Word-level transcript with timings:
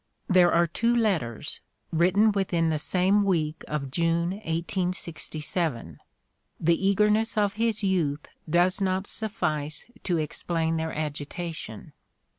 There 0.27 0.51
are 0.51 0.65
two 0.65 0.95
letters, 0.95 1.61
written 1.91 2.31
within 2.31 2.69
the 2.69 2.79
same 2.79 3.23
week 3.23 3.63
of 3.67 3.91
June, 3.91 4.31
1867; 4.31 5.99
the 6.59 6.87
eager 6.87 7.11
ness 7.11 7.37
of 7.37 7.53
his 7.53 7.83
youth, 7.83 8.27
does 8.49 8.81
not 8.81 9.05
suffice 9.05 9.91
to 10.01 10.17
explain 10.17 10.77
their 10.77 10.91
agita 10.91 11.53
tion. 11.53 11.93